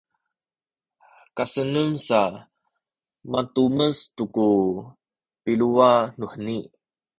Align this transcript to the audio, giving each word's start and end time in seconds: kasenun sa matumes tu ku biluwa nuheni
kasenun 1.37 1.91
sa 2.07 2.21
matumes 3.31 3.97
tu 4.15 4.23
ku 4.35 4.47
biluwa 5.43 5.91
nuheni 6.17 6.59